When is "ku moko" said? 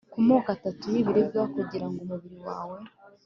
0.13-0.47